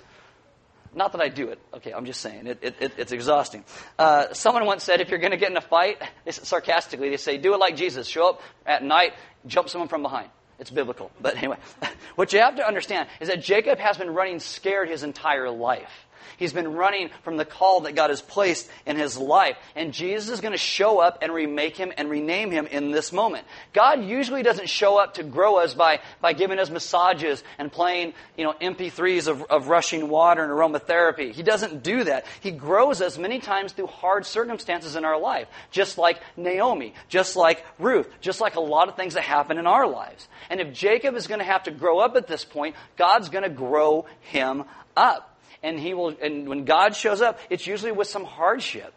[0.94, 1.58] not that I do it.
[1.74, 2.46] Okay, I'm just saying.
[2.46, 3.64] It, it, it, it's exhausting.
[3.98, 7.38] Uh, someone once said if you're going to get in a fight, sarcastically, they say,
[7.38, 8.06] do it like Jesus.
[8.06, 9.12] Show up at night,
[9.46, 10.30] jump someone from behind.
[10.58, 11.10] It's biblical.
[11.20, 11.56] But anyway,
[12.14, 16.06] what you have to understand is that Jacob has been running scared his entire life.
[16.36, 19.56] He's been running from the call that God has placed in his life.
[19.74, 23.12] And Jesus is going to show up and remake him and rename him in this
[23.12, 23.46] moment.
[23.72, 28.14] God usually doesn't show up to grow us by, by giving us massages and playing,
[28.36, 31.32] you know, MP3s of, of rushing water and aromatherapy.
[31.32, 32.26] He doesn't do that.
[32.40, 35.48] He grows us many times through hard circumstances in our life.
[35.70, 39.66] Just like Naomi, just like Ruth, just like a lot of things that happen in
[39.66, 40.28] our lives.
[40.50, 43.44] And if Jacob is going to have to grow up at this point, God's going
[43.44, 44.64] to grow him
[44.96, 45.33] up
[45.64, 48.92] and he will and when God shows up, it's usually with some hardship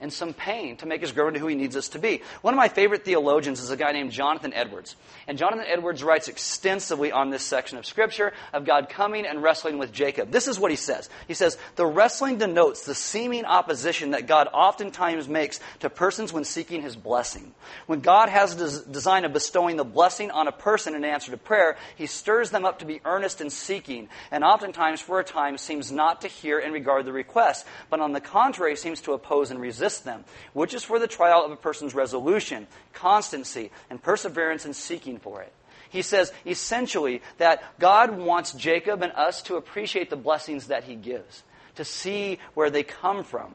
[0.00, 2.22] and some pain to make us grow into who he needs us to be.
[2.42, 4.96] One of my favorite theologians is a guy named Jonathan Edwards.
[5.26, 9.78] And Jonathan Edwards writes extensively on this section of Scripture of God coming and wrestling
[9.78, 10.30] with Jacob.
[10.30, 11.08] This is what he says.
[11.28, 16.44] He says, The wrestling denotes the seeming opposition that God oftentimes makes to persons when
[16.44, 17.54] seeking his blessing.
[17.86, 21.36] When God has a design of bestowing the blessing on a person in answer to
[21.36, 25.58] prayer, he stirs them up to be earnest in seeking, and oftentimes for a time
[25.58, 29.50] seems not to hear and regard the request, but on the contrary seems to oppose
[29.50, 34.02] and resist resist them, which is for the trial of a person's resolution, constancy, and
[34.02, 35.52] perseverance in seeking for it.
[35.90, 40.96] He says essentially that God wants Jacob and us to appreciate the blessings that he
[40.96, 41.44] gives,
[41.76, 43.54] to see where they come from.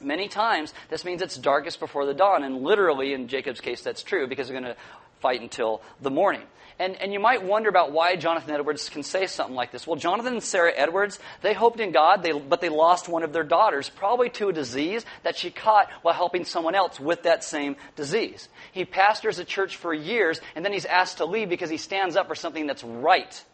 [0.00, 4.02] Many times, this means it's darkest before the dawn, and literally, in Jacob's case, that's
[4.02, 4.80] true because they're going to
[5.22, 6.42] fight until the morning.
[6.78, 9.86] And, and you might wonder about why Jonathan Edwards can say something like this.
[9.86, 13.32] Well, Jonathan and Sarah Edwards, they hoped in God, they, but they lost one of
[13.32, 17.44] their daughters, probably to a disease that she caught while helping someone else with that
[17.44, 18.48] same disease.
[18.72, 22.16] He pastors a church for years, and then he's asked to leave because he stands
[22.16, 23.44] up for something that's right.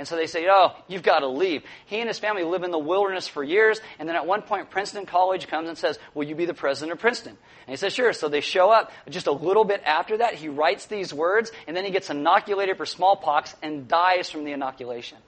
[0.00, 1.62] And so they say, Oh, you've got to leave.
[1.84, 3.82] He and his family live in the wilderness for years.
[3.98, 6.92] And then at one point, Princeton College comes and says, Will you be the president
[6.92, 7.36] of Princeton?
[7.66, 8.14] And he says, Sure.
[8.14, 8.92] So they show up.
[9.10, 12.78] Just a little bit after that, he writes these words, and then he gets inoculated
[12.78, 15.18] for smallpox and dies from the inoculation.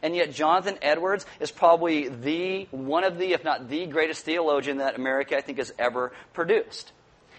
[0.00, 4.78] And yet, Jonathan Edwards is probably the, one of the, if not the greatest theologian
[4.78, 6.92] that America, I think, has ever produced.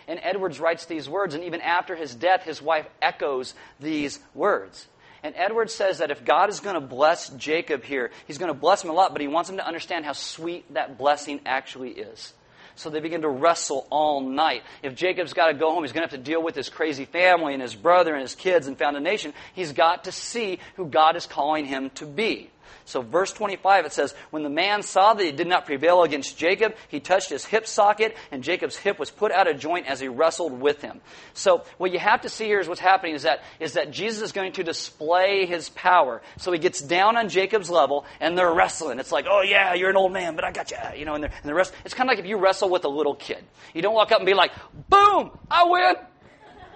[0.09, 4.87] And Edwards writes these words, and even after his death, his wife echoes these words.
[5.25, 8.59] And Edwards says that if God is going to bless Jacob here, he's going to
[8.59, 11.93] bless him a lot, but he wants him to understand how sweet that blessing actually
[11.93, 12.31] is.
[12.75, 14.61] So they begin to wrestle all night.
[14.83, 17.05] If Jacob's got to go home, he's going to have to deal with his crazy
[17.05, 19.33] family and his brother and his kids and found a nation.
[19.55, 22.51] He's got to see who God is calling him to be.
[22.85, 26.37] So, verse 25, it says, When the man saw that he did not prevail against
[26.37, 29.99] Jacob, he touched his hip socket, and Jacob's hip was put out of joint as
[29.99, 31.01] he wrestled with him.
[31.33, 34.21] So, what you have to see here is what's happening is that, is that Jesus
[34.21, 36.21] is going to display his power.
[36.37, 38.99] So, he gets down on Jacob's level, and they're wrestling.
[38.99, 40.77] It's like, oh, yeah, you're an old man, but I got you.
[40.95, 41.73] You know, and, and the rest.
[41.85, 43.43] It's kind of like if you wrestle with a little kid.
[43.73, 44.51] You don't walk up and be like,
[44.89, 45.95] boom, I win.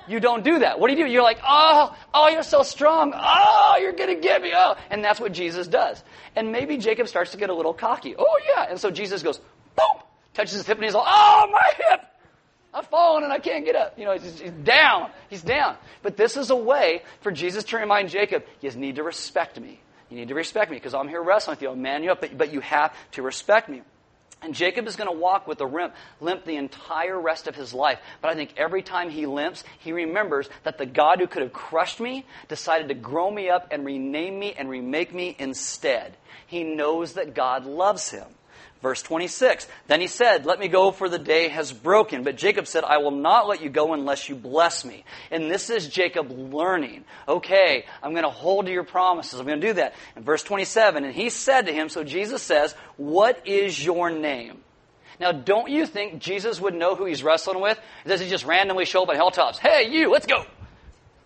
[0.09, 0.79] You don't do that.
[0.79, 1.11] What do you do?
[1.11, 3.13] You're like, oh, oh, you're so strong.
[3.15, 4.51] Oh, you're going to get me.
[4.55, 4.75] Oh.
[4.89, 6.03] And that's what Jesus does.
[6.35, 8.15] And maybe Jacob starts to get a little cocky.
[8.17, 8.65] Oh, yeah.
[8.69, 9.37] And so Jesus goes,
[9.75, 10.01] boom,
[10.33, 12.05] touches his hip and he's like, oh, my hip.
[12.73, 13.99] I've fallen and I can't get up.
[13.99, 15.11] You know, he's, he's down.
[15.29, 15.75] He's down.
[16.01, 19.79] But this is a way for Jesus to remind Jacob, you need to respect me.
[20.09, 21.69] You need to respect me because I'm here wrestling with you.
[21.69, 23.83] I'll man you up, but, but you have to respect me.
[24.41, 27.73] And Jacob is going to walk with a limp, limp the entire rest of his
[27.73, 27.99] life.
[28.21, 31.51] But I think every time he limps, he remembers that the God who could have
[31.51, 36.15] crushed me decided to grow me up and rename me and remake me instead.
[36.47, 38.27] He knows that God loves him.
[38.81, 39.67] Verse 26.
[39.87, 42.23] Then he said, Let me go, for the day has broken.
[42.23, 45.03] But Jacob said, I will not let you go unless you bless me.
[45.31, 47.03] And this is Jacob learning.
[47.27, 49.39] Okay, I'm going to hold to your promises.
[49.39, 49.95] I'm going to do that.
[50.15, 54.59] In verse 27, and he said to him, So Jesus says, What is your name?
[55.19, 57.77] Now, don't you think Jesus would know who he's wrestling with?
[58.07, 59.59] Does he just randomly show up at hilltops?
[59.59, 60.45] Hey, you, let's go.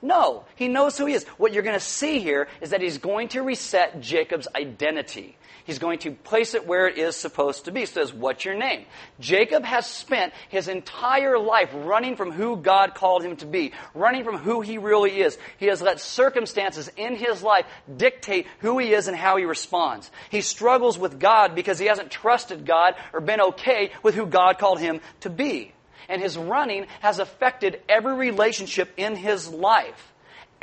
[0.03, 1.23] No, he knows who he is.
[1.37, 5.37] What you're going to see here is that he's going to reset Jacob's identity.
[5.63, 7.85] He's going to place it where it is supposed to be.
[7.85, 8.85] Says, What's your name?
[9.21, 14.25] Jacob has spent his entire life running from who God called him to be, running
[14.25, 15.37] from who he really is.
[15.57, 20.11] He has let circumstances in his life dictate who he is and how he responds.
[20.29, 24.57] He struggles with God because he hasn't trusted God or been okay with who God
[24.57, 25.71] called him to be.
[26.09, 30.13] And his running has affected every relationship in his life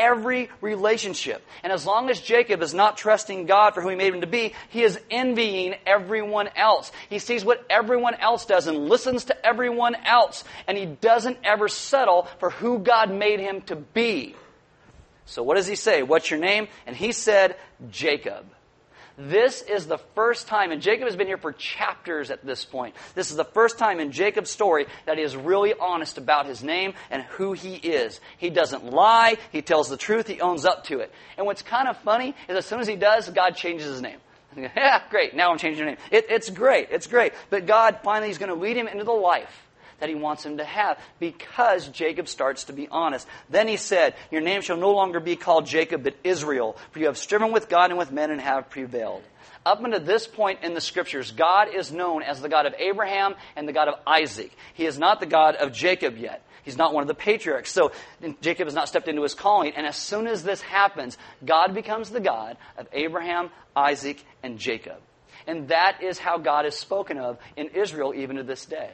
[0.01, 1.47] every relationship.
[1.63, 4.27] And as long as Jacob is not trusting God for who he made him to
[4.27, 6.91] be, he is envying everyone else.
[7.11, 11.69] He sees what everyone else does and listens to everyone else, and he doesn't ever
[11.69, 14.35] settle for who God made him to be.
[15.27, 16.03] So what does he say?
[16.03, 16.67] What's your name?
[16.87, 17.57] And he said,
[17.91, 18.47] Jacob.
[19.29, 22.95] This is the first time, and Jacob has been here for chapters at this point.
[23.15, 26.65] This is the first time in Jacob's story that he is really honest about his
[26.65, 28.19] name and who he is.
[28.39, 31.13] He doesn't lie, he tells the truth, he owns up to it.
[31.37, 34.19] And what's kind of funny is as soon as he does, God changes his name.
[34.57, 35.99] yeah, great, now I'm changing your name.
[36.11, 37.35] It, it's great, it's great.
[37.51, 39.67] But God finally is going to lead him into the life
[40.01, 43.27] that he wants him to have because Jacob starts to be honest.
[43.49, 47.07] Then he said, Your name shall no longer be called Jacob, but Israel, for you
[47.07, 49.23] have striven with God and with men and have prevailed.
[49.65, 53.35] Up until this point in the scriptures, God is known as the God of Abraham
[53.57, 54.53] and the God of Isaac.
[54.75, 56.45] He is not the God of Jacob yet.
[56.63, 57.71] He's not one of the patriarchs.
[57.71, 57.93] So
[58.41, 59.73] Jacob has not stepped into his calling.
[59.77, 64.97] And as soon as this happens, God becomes the God of Abraham, Isaac, and Jacob.
[65.47, 68.93] And that is how God is spoken of in Israel even to this day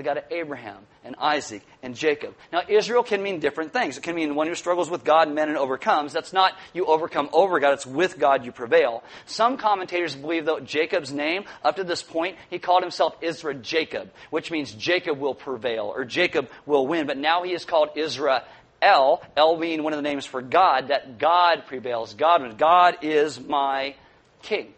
[0.00, 2.34] the God of Abraham and Isaac and Jacob.
[2.50, 3.98] Now, Israel can mean different things.
[3.98, 6.14] It can mean one who struggles with God men and overcomes.
[6.14, 9.02] That's not you overcome over God, it's with God you prevail.
[9.26, 14.10] Some commentators believe that Jacob's name, up to this point, he called himself Israel Jacob,
[14.30, 17.06] which means Jacob will prevail or Jacob will win.
[17.06, 18.40] But now he is called Israel.
[18.80, 22.14] El, El being one of the names for God, that God prevails.
[22.14, 23.94] God, God is my
[24.40, 24.72] king,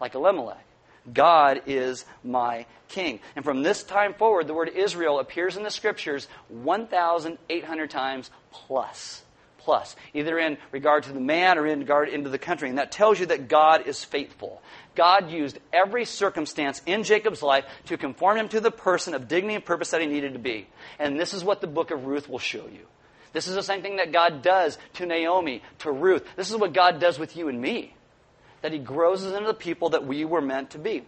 [0.00, 0.64] like Elimelech.
[1.12, 3.20] God is my king.
[3.36, 9.22] And from this time forward, the word Israel appears in the scriptures 1,800 times plus.
[9.58, 12.70] Plus, either in regard to the man or in regard into the country.
[12.70, 14.62] And that tells you that God is faithful.
[14.94, 19.56] God used every circumstance in Jacob's life to conform him to the person of dignity
[19.56, 20.68] and purpose that he needed to be.
[20.98, 22.86] And this is what the book of Ruth will show you.
[23.32, 26.24] This is the same thing that God does to Naomi, to Ruth.
[26.34, 27.94] This is what God does with you and me.
[28.62, 31.02] That He grows us into the people that we were meant to be.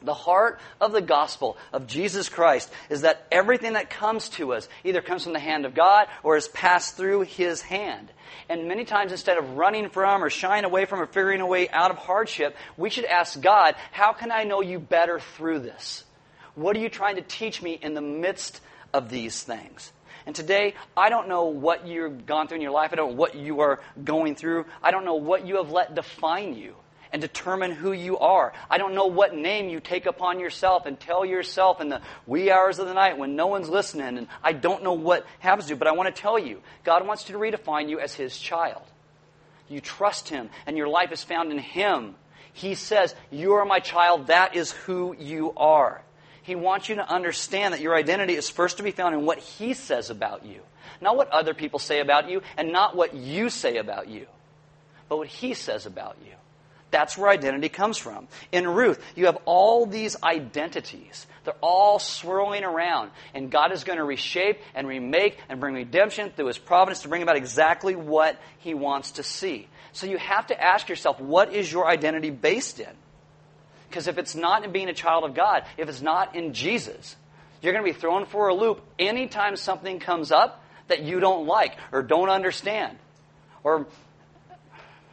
[0.00, 4.68] The heart of the gospel of Jesus Christ is that everything that comes to us
[4.84, 8.12] either comes from the hand of God or is passed through His hand.
[8.48, 11.68] And many times, instead of running from or shying away from or figuring a way
[11.68, 16.04] out of hardship, we should ask God, How can I know you better through this?
[16.54, 18.60] What are you trying to teach me in the midst
[18.92, 19.92] of these things?
[20.26, 22.90] And today, I don't know what you've gone through in your life.
[22.92, 24.66] I don't know what you are going through.
[24.82, 26.74] I don't know what you have let define you
[27.12, 28.52] and determine who you are.
[28.70, 32.50] I don't know what name you take upon yourself and tell yourself in the wee
[32.50, 34.18] hours of the night when no one's listening.
[34.18, 37.06] And I don't know what happens to you, but I want to tell you God
[37.06, 38.82] wants to redefine you as His child.
[39.68, 42.14] You trust Him, and your life is found in Him.
[42.52, 44.28] He says, You are my child.
[44.28, 46.02] That is who you are.
[46.42, 49.38] He wants you to understand that your identity is first to be found in what
[49.38, 50.62] He says about you.
[51.00, 54.26] Not what other people say about you, and not what you say about you,
[55.08, 56.32] but what He says about you.
[56.90, 58.28] That's where identity comes from.
[58.50, 61.26] In Ruth, you have all these identities.
[61.44, 63.10] They're all swirling around.
[63.34, 67.08] And God is going to reshape and remake and bring redemption through His providence to
[67.08, 69.68] bring about exactly what He wants to see.
[69.92, 72.94] So you have to ask yourself, what is your identity based in?
[73.88, 77.16] Because if it's not in being a child of God, if it's not in Jesus,
[77.62, 81.46] you're going to be thrown for a loop anytime something comes up that you don't
[81.46, 82.98] like or don't understand.
[83.64, 83.86] Or,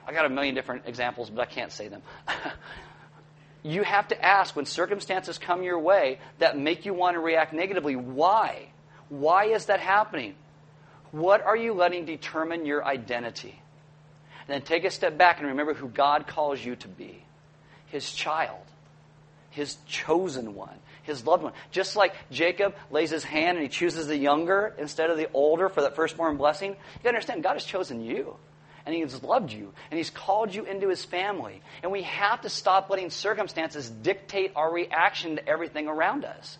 [0.07, 2.01] I got a million different examples, but I can't say them.
[3.63, 7.53] you have to ask when circumstances come your way that make you want to react
[7.53, 8.67] negatively, why?
[9.09, 10.35] Why is that happening?
[11.11, 13.59] What are you letting determine your identity?
[14.47, 17.23] And then take a step back and remember who God calls you to be
[17.87, 18.59] his child,
[19.49, 21.53] his chosen one, his loved one.
[21.71, 25.69] Just like Jacob lays his hand and he chooses the younger instead of the older
[25.69, 28.35] for that firstborn blessing, you gotta understand God has chosen you.
[28.85, 31.61] And he has loved you, and he's called you into his family.
[31.81, 36.57] And we have to stop letting circumstances dictate our reaction to everything around us.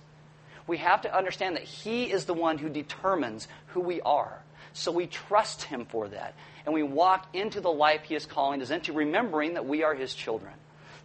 [0.67, 4.41] We have to understand that he is the one who determines who we are.
[4.73, 6.35] So we trust him for that.
[6.65, 9.93] And we walk into the life he is calling us into, remembering that we are
[9.93, 10.53] his children.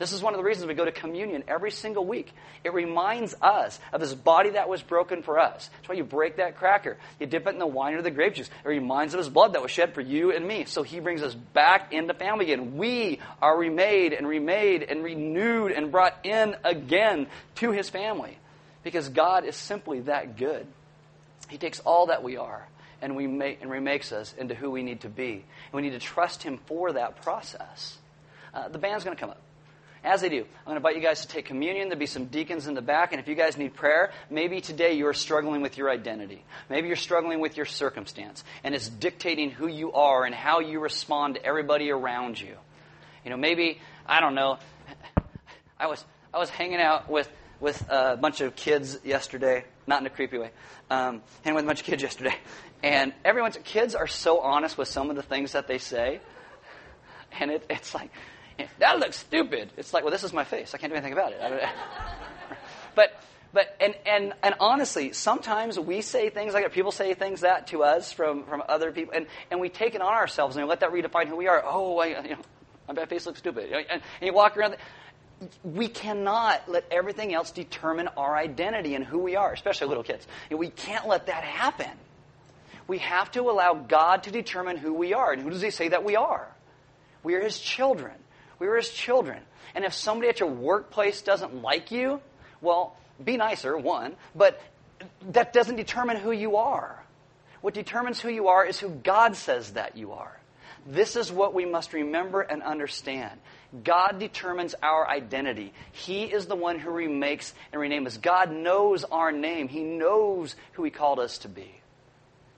[0.01, 2.33] This is one of the reasons we go to communion every single week.
[2.65, 5.69] It reminds us of his body that was broken for us.
[5.77, 6.97] That's why you break that cracker.
[7.19, 8.49] You dip it in the wine or the grape juice.
[8.65, 10.65] It reminds of his blood that was shed for you and me.
[10.65, 12.79] So he brings us back into family again.
[12.79, 18.39] We are remade and remade and renewed and brought in again to his family.
[18.83, 20.67] Because God is simply that good.
[21.51, 22.67] He takes all that we are
[23.03, 25.33] and, we make, and remakes us into who we need to be.
[25.33, 27.99] And we need to trust him for that process.
[28.55, 29.43] Uh, the band's going to come up.
[30.03, 31.89] As they do, I'm going to invite you guys to take communion.
[31.89, 33.13] There'll be some deacons in the back.
[33.13, 36.43] And if you guys need prayer, maybe today you're struggling with your identity.
[36.71, 38.43] Maybe you're struggling with your circumstance.
[38.65, 42.57] And it's dictating who you are and how you respond to everybody around you.
[43.25, 44.59] You know, maybe, I don't know,
[45.79, 50.07] I was, I was hanging out with, with a bunch of kids yesterday, not in
[50.07, 50.51] a creepy way,
[50.89, 52.35] um, hanging with a bunch of kids yesterday.
[52.83, 56.21] And everyone's, kids are so honest with some of the things that they say.
[57.39, 58.11] And it, it's like,
[58.79, 59.70] that looks stupid.
[59.77, 60.75] It's like, well, this is my face.
[60.75, 61.40] I can't do anything about it.
[62.94, 63.20] but,
[63.53, 66.73] but, and, and, and honestly, sometimes we say things like that.
[66.73, 70.01] People say things that to us from, from other people, and, and we take it
[70.01, 71.62] on ourselves and we let that redefine who we are.
[71.64, 73.73] Oh, I, you know, my face looks stupid.
[73.73, 74.77] And, and you walk around.
[75.64, 80.27] We cannot let everything else determine our identity and who we are, especially little kids.
[80.51, 81.90] We can't let that happen.
[82.87, 85.33] We have to allow God to determine who we are.
[85.33, 86.46] And who does He say that we are?
[87.23, 88.14] We are His children.
[88.61, 89.42] We were his children.
[89.75, 92.20] And if somebody at your workplace doesn't like you,
[92.61, 94.61] well, be nicer, one, but
[95.31, 97.03] that doesn't determine who you are.
[97.62, 100.38] What determines who you are is who God says that you are.
[100.87, 103.38] This is what we must remember and understand.
[103.85, 105.73] God determines our identity.
[105.92, 108.16] He is the one who remakes and renames us.
[108.16, 109.68] God knows our name.
[109.68, 111.80] He knows who He called us to be.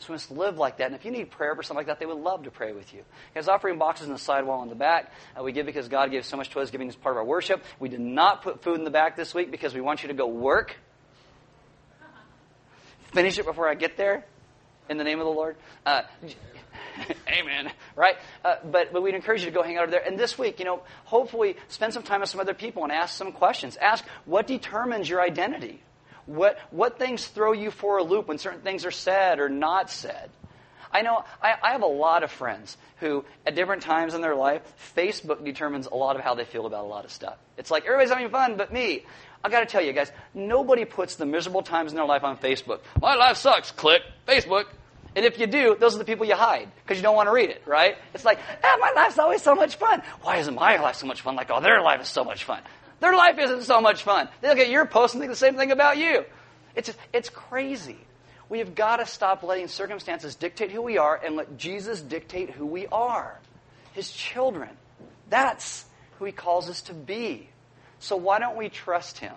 [0.03, 0.87] So we must live like that.
[0.87, 2.93] And if you need prayer for something like that, they would love to pray with
[2.93, 3.05] you.
[3.35, 5.13] There's offering boxes in the sidewall in the back.
[5.39, 7.25] Uh, we give because God gave so much to us, giving is part of our
[7.25, 7.63] worship.
[7.79, 10.15] We did not put food in the back this week because we want you to
[10.15, 10.75] go work.
[13.13, 14.25] Finish it before I get there,
[14.89, 15.55] in the name of the Lord.
[15.87, 16.03] Uh,
[17.29, 17.71] Amen.
[17.95, 18.17] Right?
[18.45, 20.05] Uh, but, but we'd encourage you to go hang out over there.
[20.05, 23.17] And this week, you know, hopefully spend some time with some other people and ask
[23.17, 23.77] some questions.
[23.77, 25.81] Ask what determines your identity?
[26.27, 29.91] What, what things throw you for a loop when certain things are said or not
[29.91, 30.31] said?
[30.93, 34.35] I know I, I, have a lot of friends who, at different times in their
[34.35, 34.61] life,
[34.95, 37.37] Facebook determines a lot of how they feel about a lot of stuff.
[37.57, 39.07] It's like everybody's having fun but me.
[39.43, 42.37] I got to tell you guys, nobody puts the miserable times in their life on
[42.37, 42.81] Facebook.
[43.01, 43.73] My life sucks.
[43.73, 44.67] Click Facebook.
[45.15, 47.33] And if you do, those are the people you hide because you don't want to
[47.33, 47.97] read it, right?
[48.15, 50.03] It's like, ah, my life's always so much fun.
[50.23, 51.37] Why isn't my life so much fun?
[51.37, 52.63] Like, oh, their life is so much fun.
[53.03, 54.29] Their life isn't so much fun.
[54.41, 56.25] They look at your post and think the same thing about you.
[56.77, 57.99] It's, it's crazy.
[58.49, 62.51] We have got to stop letting circumstances dictate who we are and let Jesus dictate
[62.51, 63.41] who we are.
[63.93, 64.71] His children.
[65.29, 65.85] That's
[66.21, 67.49] who he calls us to be.
[67.99, 69.35] So why don't we trust him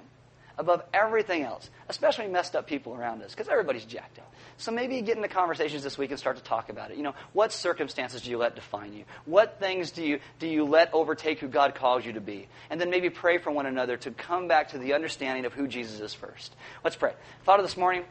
[0.59, 4.31] above everything else, especially messed up people around us, because everybody's jacked up.
[4.57, 6.97] So maybe get into conversations this week and start to talk about it.
[6.97, 9.03] You know, what circumstances do you let define you?
[9.25, 12.47] What things do you, do you let overtake who God calls you to be?
[12.69, 15.67] And then maybe pray for one another to come back to the understanding of who
[15.67, 16.55] Jesus is first.
[16.83, 17.13] Let's pray.
[17.43, 18.05] Father, this morning,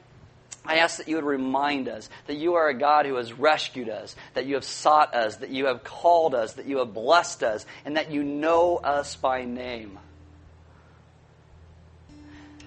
[0.66, 3.88] I ask that you would remind us that you are a God who has rescued
[3.88, 7.42] us, that you have sought us, that you have called us, that you have blessed
[7.42, 9.98] us, and that you know us by name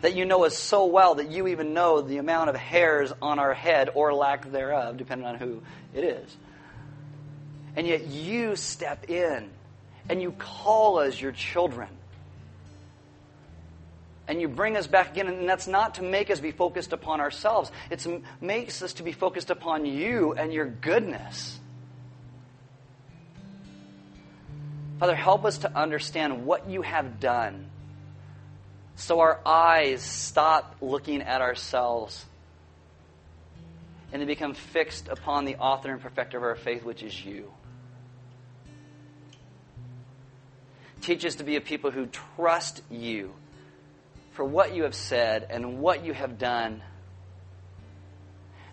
[0.02, 3.40] that you know us so well that you even know the amount of hairs on
[3.40, 5.62] our head or lack thereof, depending on who
[5.94, 6.38] it is.
[7.76, 9.50] And yet you step in
[10.10, 11.90] and you call us your children.
[14.28, 17.22] And you bring us back again, and that's not to make us be focused upon
[17.22, 17.72] ourselves.
[17.90, 18.06] It
[18.42, 21.58] makes us to be focused upon you and your goodness.
[25.00, 27.70] Father, help us to understand what you have done
[28.98, 32.26] so our eyes stop looking at ourselves
[34.12, 37.52] and they become fixed upon the author and perfecter of our faith, which is you.
[41.02, 43.34] Teach us to be a people who trust you
[44.32, 46.82] for what you have said and what you have done,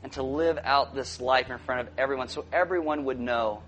[0.02, 3.62] and to live out this life in front of everyone so everyone would know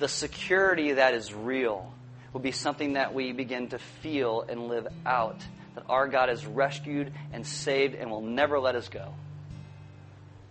[0.00, 1.92] the security that is real
[2.32, 5.40] will be something that we begin to feel and live out.
[5.74, 9.14] That our God has rescued and saved and will never let us go.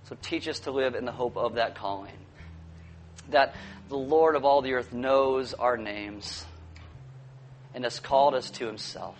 [0.05, 2.11] So teach us to live in the hope of that calling.
[3.30, 3.55] That
[3.89, 6.45] the Lord of all the earth knows our names
[7.73, 9.17] and has called us to himself.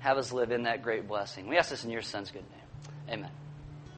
[0.00, 1.46] Have us live in that great blessing.
[1.46, 3.18] We ask this in your Son's good name.
[3.18, 3.30] Amen.